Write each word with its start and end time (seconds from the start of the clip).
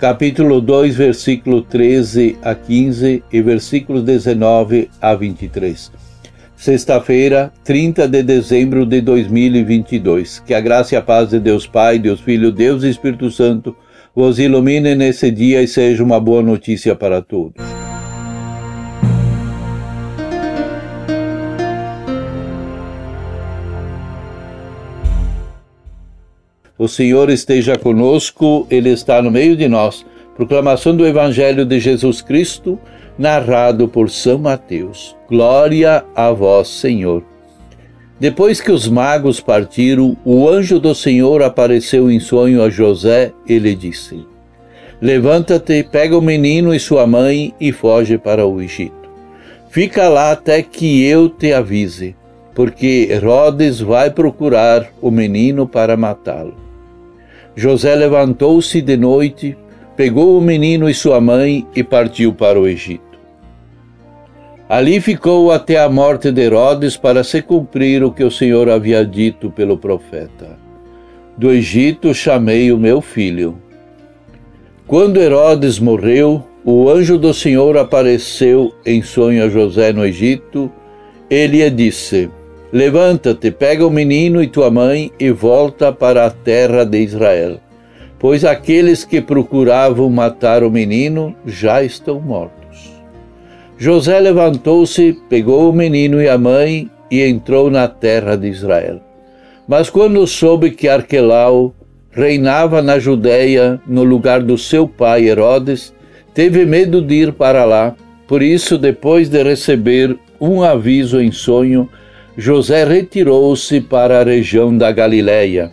capítulo 0.00 0.62
2, 0.62 0.96
versículo 0.96 1.60
13 1.60 2.38
a 2.42 2.54
15 2.54 3.22
e 3.30 3.42
versículos 3.42 4.02
19 4.02 4.88
a 4.98 5.14
23. 5.14 5.92
Sexta-feira, 6.56 7.52
30 7.62 8.08
de 8.08 8.22
dezembro 8.22 8.86
de 8.86 9.02
2022. 9.02 10.40
Que 10.40 10.54
a 10.54 10.60
graça 10.60 10.94
e 10.94 10.96
a 10.96 11.02
paz 11.02 11.28
de 11.28 11.38
Deus 11.38 11.66
Pai, 11.66 11.98
Deus 11.98 12.20
Filho, 12.20 12.50
Deus 12.50 12.82
e 12.82 12.88
Espírito 12.88 13.30
Santo 13.30 13.76
vos 14.16 14.38
ilumine 14.38 14.94
nesse 14.94 15.30
dia 15.30 15.62
e 15.62 15.68
seja 15.68 16.02
uma 16.02 16.18
boa 16.18 16.42
notícia 16.42 16.96
para 16.96 17.20
todos. 17.20 17.89
O 26.80 26.88
Senhor 26.88 27.28
esteja 27.28 27.76
conosco, 27.76 28.66
Ele 28.70 28.88
está 28.88 29.20
no 29.20 29.30
meio 29.30 29.54
de 29.54 29.68
nós. 29.68 30.02
Proclamação 30.34 30.96
do 30.96 31.06
Evangelho 31.06 31.66
de 31.66 31.78
Jesus 31.78 32.22
Cristo, 32.22 32.78
narrado 33.18 33.86
por 33.86 34.08
São 34.08 34.38
Mateus. 34.38 35.14
Glória 35.28 36.02
a 36.16 36.32
vós, 36.32 36.68
Senhor. 36.68 37.22
Depois 38.18 38.62
que 38.62 38.72
os 38.72 38.88
magos 38.88 39.40
partiram, 39.40 40.16
o 40.24 40.48
anjo 40.48 40.80
do 40.80 40.94
Senhor 40.94 41.42
apareceu 41.42 42.10
em 42.10 42.18
sonho 42.18 42.62
a 42.62 42.70
José 42.70 43.30
e 43.46 43.58
lhe 43.58 43.74
disse: 43.74 44.26
Levanta-te, 45.02 45.82
pega 45.82 46.16
o 46.16 46.22
menino 46.22 46.74
e 46.74 46.80
sua 46.80 47.06
mãe 47.06 47.52
e 47.60 47.72
foge 47.72 48.16
para 48.16 48.46
o 48.46 48.58
Egito. 48.58 49.10
Fica 49.68 50.08
lá 50.08 50.32
até 50.32 50.62
que 50.62 51.04
eu 51.04 51.28
te 51.28 51.52
avise, 51.52 52.16
porque 52.54 53.06
Herodes 53.10 53.80
vai 53.80 54.10
procurar 54.10 54.88
o 55.02 55.10
menino 55.10 55.68
para 55.68 55.94
matá-lo. 55.94 56.69
José 57.56 57.94
levantou-se 57.94 58.80
de 58.80 58.96
noite, 58.96 59.56
pegou 59.96 60.38
o 60.38 60.40
menino 60.40 60.88
e 60.88 60.94
sua 60.94 61.20
mãe 61.20 61.66
e 61.74 61.82
partiu 61.82 62.32
para 62.32 62.58
o 62.60 62.66
Egito. 62.66 63.10
Ali 64.68 65.00
ficou 65.00 65.50
até 65.50 65.78
a 65.78 65.88
morte 65.88 66.30
de 66.30 66.42
Herodes 66.42 66.96
para 66.96 67.24
se 67.24 67.42
cumprir 67.42 68.04
o 68.04 68.12
que 68.12 68.22
o 68.22 68.30
Senhor 68.30 68.70
havia 68.70 69.04
dito 69.04 69.50
pelo 69.50 69.76
profeta. 69.76 70.56
Do 71.36 71.50
Egito 71.50 72.14
chamei 72.14 72.70
o 72.70 72.78
meu 72.78 73.00
filho. 73.00 73.58
Quando 74.86 75.20
Herodes 75.20 75.80
morreu, 75.80 76.44
o 76.64 76.88
anjo 76.88 77.18
do 77.18 77.34
Senhor 77.34 77.76
apareceu 77.76 78.72
em 78.86 79.02
sonho 79.02 79.44
a 79.44 79.48
José 79.48 79.92
no 79.92 80.04
Egito. 80.04 80.70
Ele 81.28 81.58
lhe 81.58 81.70
disse: 81.70 82.30
Levanta-te, 82.72 83.50
pega 83.50 83.84
o 83.84 83.90
menino 83.90 84.40
e 84.40 84.46
tua 84.46 84.70
mãe 84.70 85.10
e 85.18 85.30
volta 85.30 85.92
para 85.92 86.26
a 86.26 86.30
terra 86.30 86.84
de 86.84 86.98
Israel, 86.98 87.58
pois 88.16 88.44
aqueles 88.44 89.04
que 89.04 89.20
procuravam 89.20 90.08
matar 90.08 90.62
o 90.62 90.70
menino 90.70 91.34
já 91.44 91.82
estão 91.82 92.20
mortos. 92.20 92.92
José 93.76 94.20
levantou-se, 94.20 95.18
pegou 95.28 95.68
o 95.68 95.72
menino 95.72 96.22
e 96.22 96.28
a 96.28 96.38
mãe 96.38 96.88
e 97.10 97.22
entrou 97.22 97.70
na 97.70 97.88
terra 97.88 98.36
de 98.36 98.46
Israel. 98.46 99.00
Mas 99.66 99.90
quando 99.90 100.24
soube 100.26 100.70
que 100.70 100.88
Arquelau 100.88 101.74
reinava 102.10 102.82
na 102.82 102.98
Judéia 102.98 103.80
no 103.86 104.04
lugar 104.04 104.42
do 104.42 104.56
seu 104.56 104.86
pai 104.86 105.28
Herodes, 105.28 105.92
teve 106.32 106.64
medo 106.64 107.02
de 107.02 107.14
ir 107.14 107.32
para 107.32 107.64
lá. 107.64 107.96
Por 108.28 108.42
isso, 108.42 108.78
depois 108.78 109.28
de 109.28 109.42
receber 109.42 110.16
um 110.40 110.62
aviso 110.62 111.20
em 111.20 111.32
sonho, 111.32 111.88
José 112.36 112.84
retirou-se 112.84 113.80
para 113.80 114.20
a 114.20 114.24
região 114.24 114.76
da 114.76 114.92
Galiléia 114.92 115.72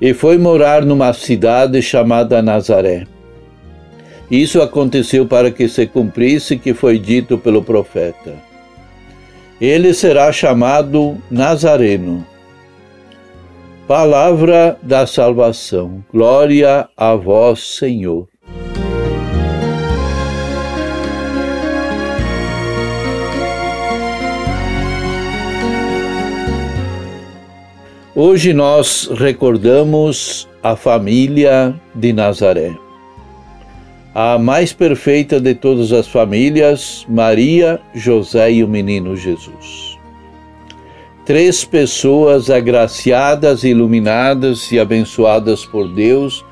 e 0.00 0.12
foi 0.12 0.36
morar 0.36 0.84
numa 0.84 1.12
cidade 1.12 1.80
chamada 1.80 2.42
Nazaré. 2.42 3.06
Isso 4.30 4.60
aconteceu 4.60 5.26
para 5.26 5.50
que 5.50 5.68
se 5.68 5.86
cumprisse 5.86 6.56
que 6.56 6.74
foi 6.74 6.98
dito 6.98 7.38
pelo 7.38 7.62
profeta. 7.62 8.34
Ele 9.60 9.94
será 9.94 10.32
chamado 10.32 11.16
Nazareno. 11.30 12.26
Palavra 13.86 14.76
da 14.82 15.06
salvação. 15.06 16.02
Glória 16.12 16.88
a 16.96 17.14
vós, 17.14 17.76
Senhor. 17.76 18.26
Hoje 28.16 28.52
nós 28.54 29.10
recordamos 29.12 30.48
a 30.62 30.76
família 30.76 31.74
de 31.92 32.12
Nazaré. 32.12 32.72
A 34.14 34.38
mais 34.38 34.72
perfeita 34.72 35.40
de 35.40 35.52
todas 35.52 35.92
as 35.92 36.06
famílias, 36.06 37.04
Maria, 37.08 37.80
José 37.92 38.52
e 38.52 38.62
o 38.62 38.68
menino 38.68 39.16
Jesus. 39.16 39.98
Três 41.26 41.64
pessoas 41.64 42.50
agraciadas, 42.50 43.64
iluminadas 43.64 44.70
e 44.70 44.78
abençoadas 44.78 45.66
por 45.66 45.92
Deus 45.92 46.44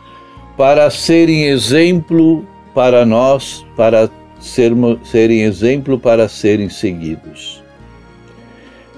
para 0.57 0.91
serem 0.91 1.45
exemplo 1.45 2.45
para 2.75 3.07
nós, 3.07 3.65
para 3.77 4.11
sermos, 4.41 4.99
serem 5.09 5.43
exemplo 5.43 5.97
para 5.97 6.29
serem 6.29 6.69
seguidos. 6.69 7.62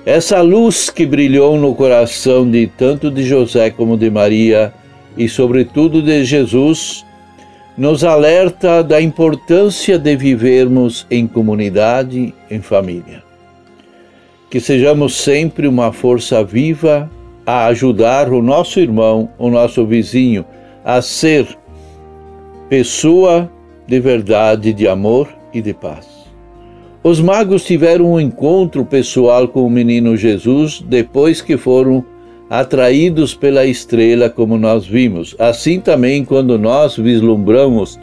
Essa 0.06 0.42
luz 0.42 0.90
que 0.90 1.06
brilhou 1.06 1.56
no 1.56 1.74
coração 1.74 2.50
de 2.50 2.66
tanto 2.66 3.10
de 3.10 3.24
José 3.24 3.70
como 3.70 3.96
de 3.96 4.10
Maria 4.10 4.72
e 5.16 5.28
sobretudo 5.28 6.02
de 6.02 6.24
Jesus, 6.24 7.06
nos 7.76 8.04
alerta 8.04 8.84
da 8.84 9.00
importância 9.00 9.98
de 9.98 10.14
vivermos 10.14 11.06
em 11.10 11.26
comunidade, 11.26 12.34
em 12.50 12.60
família. 12.60 13.22
Que 14.50 14.60
sejamos 14.60 15.16
sempre 15.16 15.66
uma 15.66 15.90
força 15.90 16.44
viva 16.44 17.10
a 17.46 17.66
ajudar 17.66 18.30
o 18.30 18.42
nosso 18.42 18.80
irmão, 18.80 19.30
o 19.38 19.48
nosso 19.48 19.86
vizinho, 19.86 20.44
a 20.84 21.00
ser 21.00 21.46
pessoa 22.68 23.50
de 23.86 24.00
verdade, 24.00 24.72
de 24.72 24.86
amor 24.86 25.28
e 25.52 25.62
de 25.62 25.72
paz. 25.72 26.13
Os 27.04 27.20
magos 27.20 27.64
tiveram 27.64 28.14
um 28.14 28.18
encontro 28.18 28.82
pessoal 28.82 29.46
com 29.46 29.66
o 29.66 29.70
menino 29.70 30.16
Jesus 30.16 30.80
depois 30.80 31.42
que 31.42 31.58
foram 31.58 32.02
atraídos 32.48 33.34
pela 33.34 33.66
estrela, 33.66 34.30
como 34.30 34.56
nós 34.56 34.86
vimos. 34.86 35.36
Assim 35.38 35.80
também, 35.80 36.24
quando 36.24 36.58
nós 36.58 36.96
vislumbramos 36.96 38.00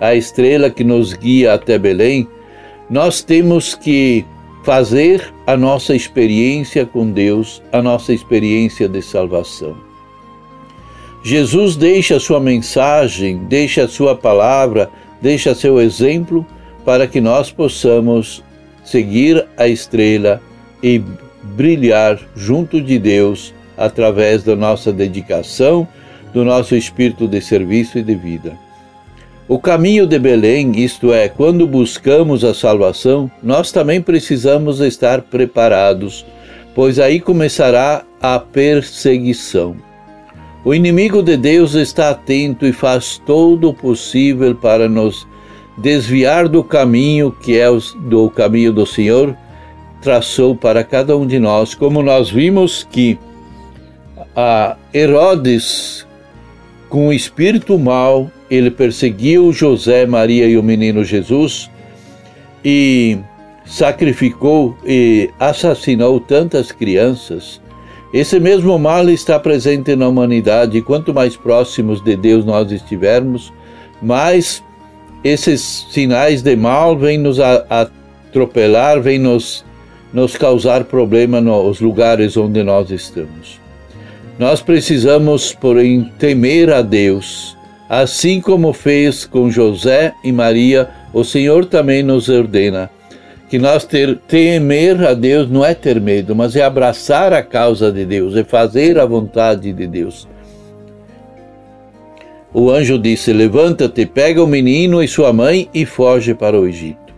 a 0.00 0.16
estrela 0.16 0.70
que 0.70 0.82
nos 0.82 1.12
guia 1.12 1.54
até 1.54 1.78
Belém, 1.78 2.26
nós 2.90 3.22
temos 3.22 3.76
que 3.76 4.24
fazer 4.64 5.32
a 5.46 5.56
nossa 5.56 5.94
experiência 5.94 6.84
com 6.84 7.12
Deus, 7.12 7.62
a 7.70 7.80
nossa 7.80 8.12
experiência 8.12 8.88
de 8.88 9.02
salvação. 9.02 9.76
Jesus 11.22 11.76
deixa 11.76 12.16
a 12.16 12.20
sua 12.20 12.40
mensagem, 12.40 13.44
deixa 13.44 13.84
a 13.84 13.88
sua 13.88 14.16
palavra, 14.16 14.90
deixa 15.20 15.54
seu 15.54 15.80
exemplo 15.80 16.44
para 16.84 17.06
que 17.06 17.20
nós 17.20 17.50
possamos 17.50 18.42
seguir 18.84 19.46
a 19.56 19.68
estrela 19.68 20.40
e 20.82 21.02
brilhar 21.56 22.18
junto 22.36 22.80
de 22.80 22.98
Deus 22.98 23.54
através 23.76 24.42
da 24.42 24.54
nossa 24.54 24.92
dedicação, 24.92 25.86
do 26.32 26.44
nosso 26.44 26.74
espírito 26.74 27.26
de 27.28 27.40
serviço 27.40 27.98
e 27.98 28.02
de 28.02 28.14
vida. 28.14 28.56
O 29.48 29.58
caminho 29.58 30.06
de 30.06 30.18
Belém, 30.18 30.72
isto 30.76 31.12
é, 31.12 31.28
quando 31.28 31.66
buscamos 31.66 32.44
a 32.44 32.54
salvação, 32.54 33.30
nós 33.42 33.72
também 33.72 34.00
precisamos 34.00 34.80
estar 34.80 35.20
preparados, 35.22 36.24
pois 36.74 36.98
aí 36.98 37.20
começará 37.20 38.04
a 38.20 38.38
perseguição. 38.38 39.76
O 40.64 40.72
inimigo 40.72 41.22
de 41.22 41.36
Deus 41.36 41.74
está 41.74 42.10
atento 42.10 42.64
e 42.64 42.72
faz 42.72 43.20
todo 43.26 43.68
o 43.68 43.74
possível 43.74 44.54
para 44.54 44.88
nos 44.88 45.26
desviar 45.78 46.48
do 46.48 46.62
caminho 46.62 47.32
que 47.32 47.58
é 47.58 47.70
o 47.70 47.78
do 47.96 48.28
caminho 48.30 48.72
do 48.72 48.86
Senhor 48.86 49.36
traçou 50.00 50.54
para 50.56 50.82
cada 50.82 51.16
um 51.16 51.26
de 51.26 51.38
nós, 51.38 51.74
como 51.74 52.02
nós 52.02 52.28
vimos 52.28 52.86
que 52.90 53.18
a 54.34 54.76
Herodes 54.92 56.06
com 56.92 57.08
o 57.08 57.12
espírito 57.12 57.78
mal, 57.78 58.30
ele 58.50 58.70
perseguiu 58.70 59.50
José, 59.50 60.04
Maria 60.04 60.46
e 60.46 60.58
o 60.58 60.62
menino 60.62 61.02
Jesus 61.02 61.70
e 62.62 63.16
sacrificou 63.64 64.76
e 64.84 65.30
assassinou 65.40 66.20
tantas 66.20 66.70
crianças. 66.70 67.62
Esse 68.12 68.38
mesmo 68.38 68.78
mal 68.78 69.08
está 69.08 69.40
presente 69.40 69.96
na 69.96 70.06
humanidade 70.06 70.82
quanto 70.82 71.14
mais 71.14 71.34
próximos 71.34 72.02
de 72.02 72.14
Deus 72.14 72.44
nós 72.44 72.70
estivermos, 72.70 73.50
mais 74.02 74.62
esses 75.24 75.86
sinais 75.90 76.42
de 76.42 76.56
mal 76.56 76.96
vêm 76.96 77.18
nos 77.18 77.38
atropelar, 77.40 79.00
vêm 79.00 79.18
nos, 79.18 79.64
nos 80.12 80.36
causar 80.36 80.84
problema 80.84 81.40
nos 81.40 81.80
lugares 81.80 82.36
onde 82.36 82.62
nós 82.62 82.90
estamos. 82.90 83.60
Nós 84.38 84.60
precisamos, 84.62 85.52
porém, 85.52 86.10
temer 86.18 86.72
a 86.72 86.82
Deus, 86.82 87.56
assim 87.88 88.40
como 88.40 88.72
fez 88.72 89.24
com 89.24 89.50
José 89.50 90.14
e 90.24 90.32
Maria, 90.32 90.88
o 91.12 91.22
Senhor 91.22 91.66
também 91.66 92.02
nos 92.02 92.28
ordena 92.28 92.90
que 93.52 93.58
nós 93.58 93.84
ter, 93.84 94.16
temer 94.26 95.04
a 95.04 95.12
Deus 95.12 95.50
não 95.50 95.62
é 95.62 95.74
ter 95.74 96.00
medo, 96.00 96.34
mas 96.34 96.56
é 96.56 96.62
abraçar 96.62 97.34
a 97.34 97.42
causa 97.42 97.92
de 97.92 98.06
Deus, 98.06 98.34
é 98.34 98.42
fazer 98.42 98.98
a 98.98 99.04
vontade 99.04 99.74
de 99.74 99.86
Deus. 99.86 100.26
O 102.54 102.70
anjo 102.70 102.98
disse: 102.98 103.32
Levanta-te, 103.32 104.04
pega 104.04 104.42
o 104.42 104.46
menino 104.46 105.02
e 105.02 105.08
sua 105.08 105.32
mãe 105.32 105.68
e 105.72 105.86
foge 105.86 106.34
para 106.34 106.58
o 106.58 106.66
Egito. 106.66 107.12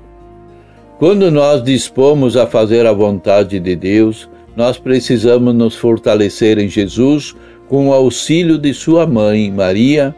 Quando 0.98 1.31
nós 1.31 1.62
dispomos 1.62 2.36
a 2.36 2.46
fazer 2.46 2.86
a 2.86 2.92
vontade 2.92 3.58
de 3.58 3.75
Deus, 3.75 4.28
nós 4.56 4.78
precisamos 4.78 5.52
nos 5.52 5.75
fortalecer 5.75 6.58
em 6.58 6.69
Jesus 6.69 7.34
com 7.69 7.88
o 7.88 7.92
auxílio 7.92 8.56
de 8.56 8.72
sua 8.72 9.06
mãe, 9.06 9.50
Maria, 9.50 10.14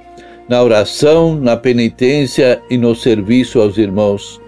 na 0.49 0.63
oração, 0.63 1.35
na 1.35 1.57
penitência 1.57 2.61
e 2.69 2.77
no 2.77 2.95
serviço 2.95 3.61
aos 3.61 3.79
irmãos, 3.79 4.41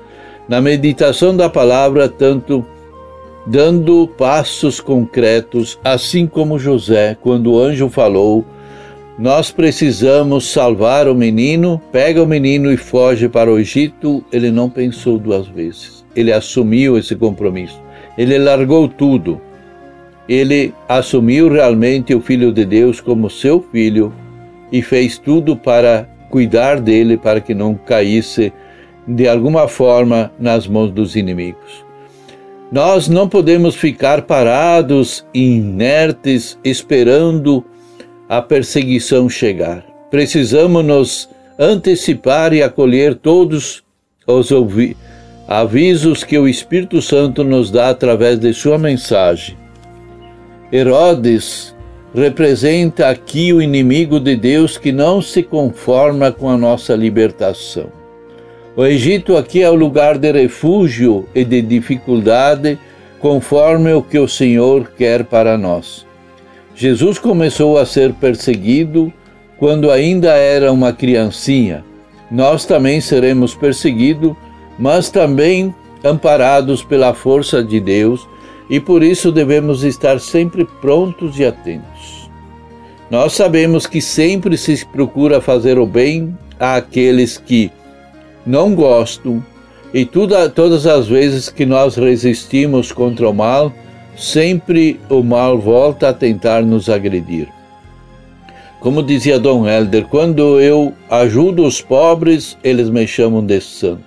na 0.46 0.60
meditação 0.60 1.34
da 1.34 1.48
palavra, 1.48 2.08
tanto 2.08 2.64
dando 3.46 4.06
passos 4.06 4.78
concretos, 4.80 5.78
assim 5.82 6.26
como 6.26 6.58
José, 6.58 7.16
quando 7.22 7.52
o 7.52 7.58
anjo 7.58 7.88
falou 7.88 8.44
nós 9.18 9.50
precisamos 9.50 10.48
salvar 10.48 11.08
o 11.08 11.14
menino. 11.14 11.82
Pega 11.90 12.22
o 12.22 12.26
menino 12.26 12.72
e 12.72 12.76
foge 12.76 13.28
para 13.28 13.52
o 13.52 13.58
Egito. 13.58 14.24
Ele 14.32 14.48
não 14.48 14.70
pensou 14.70 15.18
duas 15.18 15.48
vezes. 15.48 16.04
Ele 16.14 16.32
assumiu 16.32 16.96
esse 16.96 17.16
compromisso. 17.16 17.82
Ele 18.16 18.38
largou 18.38 18.86
tudo. 18.86 19.40
Ele 20.28 20.72
assumiu 20.88 21.50
realmente 21.50 22.14
o 22.14 22.20
Filho 22.20 22.52
de 22.52 22.64
Deus 22.64 23.00
como 23.00 23.28
seu 23.28 23.60
filho 23.72 24.12
e 24.70 24.82
fez 24.82 25.18
tudo 25.18 25.56
para 25.56 26.08
cuidar 26.30 26.80
dele, 26.80 27.16
para 27.16 27.40
que 27.40 27.54
não 27.54 27.74
caísse 27.74 28.52
de 29.06 29.26
alguma 29.26 29.66
forma 29.66 30.30
nas 30.38 30.68
mãos 30.68 30.92
dos 30.92 31.16
inimigos. 31.16 31.84
Nós 32.70 33.08
não 33.08 33.26
podemos 33.28 33.74
ficar 33.74 34.22
parados, 34.22 35.26
inertes, 35.32 36.58
esperando 36.62 37.64
a 38.28 38.42
perseguição 38.42 39.28
chegar. 39.28 39.84
Precisamos 40.10 40.84
nos 40.84 41.28
antecipar 41.58 42.52
e 42.52 42.62
acolher 42.62 43.14
todos 43.14 43.82
os 44.26 44.50
avisos 45.48 46.22
que 46.22 46.38
o 46.38 46.46
Espírito 46.46 47.00
Santo 47.00 47.42
nos 47.42 47.70
dá 47.70 47.88
através 47.88 48.38
de 48.38 48.52
sua 48.52 48.78
mensagem. 48.78 49.56
Herodes 50.70 51.74
representa 52.14 53.08
aqui 53.08 53.52
o 53.52 53.62
inimigo 53.62 54.20
de 54.20 54.36
Deus 54.36 54.76
que 54.76 54.92
não 54.92 55.22
se 55.22 55.42
conforma 55.42 56.30
com 56.30 56.48
a 56.48 56.56
nossa 56.56 56.94
libertação. 56.94 57.86
O 58.76 58.84
Egito 58.84 59.36
aqui 59.36 59.62
é 59.62 59.70
o 59.70 59.74
lugar 59.74 60.18
de 60.18 60.30
refúgio 60.30 61.26
e 61.34 61.44
de 61.44 61.60
dificuldade, 61.60 62.78
conforme 63.18 63.92
o 63.92 64.02
que 64.02 64.18
o 64.18 64.28
Senhor 64.28 64.92
quer 64.96 65.24
para 65.24 65.58
nós. 65.58 66.06
Jesus 66.78 67.18
começou 67.18 67.76
a 67.76 67.84
ser 67.84 68.12
perseguido 68.12 69.12
quando 69.58 69.90
ainda 69.90 70.36
era 70.36 70.70
uma 70.72 70.92
criancinha. 70.92 71.84
Nós 72.30 72.64
também 72.64 73.00
seremos 73.00 73.52
perseguidos, 73.52 74.36
mas 74.78 75.10
também 75.10 75.74
amparados 76.04 76.84
pela 76.84 77.12
força 77.12 77.64
de 77.64 77.80
Deus 77.80 78.28
e 78.70 78.78
por 78.78 79.02
isso 79.02 79.32
devemos 79.32 79.82
estar 79.82 80.20
sempre 80.20 80.64
prontos 80.80 81.36
e 81.40 81.44
atentos. 81.44 82.30
Nós 83.10 83.32
sabemos 83.32 83.84
que 83.84 84.00
sempre 84.00 84.56
se 84.56 84.86
procura 84.86 85.40
fazer 85.40 85.80
o 85.80 85.86
bem 85.86 86.38
àqueles 86.60 87.38
que 87.38 87.72
não 88.46 88.72
gostam 88.72 89.44
e 89.92 90.04
todas 90.04 90.86
as 90.86 91.08
vezes 91.08 91.48
que 91.48 91.66
nós 91.66 91.96
resistimos 91.96 92.92
contra 92.92 93.28
o 93.28 93.34
mal, 93.34 93.72
sempre 94.18 94.98
o 95.08 95.22
mal 95.22 95.58
volta 95.58 96.08
a 96.08 96.12
tentar 96.12 96.62
nos 96.62 96.88
agredir. 96.88 97.48
Como 98.80 99.02
dizia 99.02 99.38
Dom 99.38 99.66
Helder, 99.66 100.06
quando 100.06 100.60
eu 100.60 100.92
ajudo 101.08 101.64
os 101.64 101.80
pobres, 101.80 102.58
eles 102.62 102.90
me 102.90 103.06
chamam 103.06 103.44
de 103.44 103.60
santo. 103.60 104.04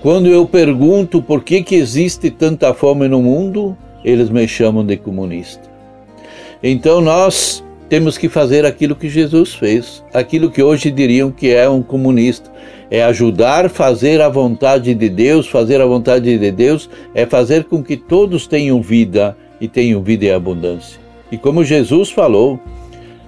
Quando 0.00 0.28
eu 0.28 0.46
pergunto 0.46 1.20
por 1.20 1.42
que, 1.44 1.62
que 1.62 1.74
existe 1.74 2.30
tanta 2.30 2.72
fome 2.72 3.08
no 3.08 3.22
mundo, 3.22 3.76
eles 4.04 4.30
me 4.30 4.46
chamam 4.48 4.84
de 4.84 4.96
comunista. 4.96 5.68
Então 6.62 7.00
nós 7.00 7.64
temos 7.88 8.16
que 8.18 8.28
fazer 8.28 8.64
aquilo 8.64 8.94
que 8.94 9.08
Jesus 9.08 9.54
fez, 9.54 10.04
aquilo 10.12 10.50
que 10.50 10.62
hoje 10.62 10.90
diriam 10.90 11.30
que 11.30 11.50
é 11.50 11.68
um 11.68 11.82
comunista, 11.82 12.50
é 12.90 13.02
ajudar 13.04 13.68
fazer 13.68 14.20
a 14.20 14.28
vontade 14.28 14.94
de 14.94 15.08
Deus, 15.08 15.46
fazer 15.46 15.80
a 15.80 15.86
vontade 15.86 16.38
de 16.38 16.50
Deus 16.50 16.88
é 17.14 17.26
fazer 17.26 17.64
com 17.64 17.82
que 17.82 17.96
todos 17.96 18.46
tenham 18.46 18.80
vida 18.80 19.36
e 19.60 19.68
tenham 19.68 20.02
vida 20.02 20.26
em 20.26 20.32
abundância. 20.32 20.98
E 21.30 21.36
como 21.36 21.64
Jesus 21.64 22.10
falou, 22.10 22.58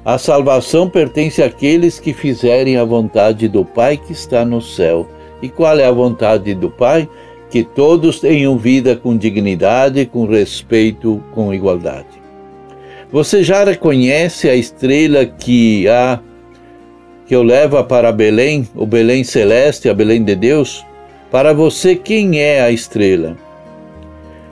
a 0.04 0.16
salvação 0.16 0.88
pertence 0.88 1.42
àqueles 1.42 2.00
que 2.00 2.14
fizerem 2.14 2.78
a 2.78 2.84
vontade 2.84 3.48
do 3.48 3.64
Pai 3.64 3.98
que 3.98 4.12
está 4.12 4.44
no 4.44 4.62
céu. 4.62 5.06
E 5.42 5.48
qual 5.48 5.78
é 5.78 5.84
a 5.84 5.92
vontade 5.92 6.54
do 6.54 6.70
Pai? 6.70 7.08
Que 7.50 7.62
todos 7.62 8.20
tenham 8.20 8.56
vida 8.56 8.96
com 8.96 9.16
dignidade, 9.16 10.06
com 10.06 10.24
respeito, 10.24 11.22
com 11.32 11.52
igualdade. 11.52 12.20
Você 13.12 13.42
já 13.42 13.64
reconhece 13.64 14.48
a 14.48 14.54
estrela 14.54 15.26
que 15.26 15.86
há 15.88 16.20
que 17.30 17.36
eu 17.36 17.44
levo 17.44 17.80
para 17.84 18.10
Belém, 18.10 18.68
o 18.74 18.84
Belém 18.84 19.22
celeste, 19.22 19.88
a 19.88 19.94
Belém 19.94 20.24
de 20.24 20.34
Deus, 20.34 20.84
para 21.30 21.52
você 21.52 21.94
quem 21.94 22.40
é 22.40 22.60
a 22.60 22.72
estrela? 22.72 23.36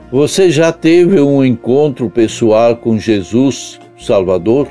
Você 0.09 0.49
já 0.49 0.71
teve 0.71 1.19
um 1.19 1.43
encontro 1.43 2.09
pessoal 2.09 2.77
com 2.77 2.97
Jesus 2.97 3.77
Salvador? 3.99 4.65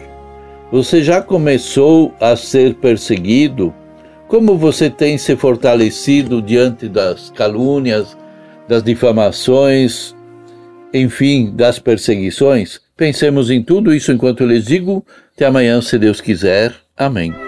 Você 0.73 1.05
já 1.05 1.21
começou 1.21 2.15
a 2.19 2.35
ser 2.35 2.77
perseguido? 2.77 3.75
Como 4.27 4.57
você 4.57 4.89
tem 4.89 5.19
se 5.19 5.37
fortalecido 5.37 6.41
diante 6.41 6.89
das 6.89 7.29
calúnias, 7.29 8.17
das 8.67 8.83
difamações, 8.83 10.17
enfim, 10.95 11.53
das 11.55 11.79
perseguições? 11.79 12.81
Pensemos 12.97 13.51
em 13.51 13.63
tudo 13.63 13.95
isso 13.95 14.11
enquanto 14.11 14.45
eu 14.45 14.47
lhes 14.47 14.65
digo. 14.65 15.05
Até 15.37 15.45
amanhã, 15.45 15.83
se 15.83 15.99
Deus 15.99 16.23
quiser. 16.23 16.75
Amém. 16.97 17.48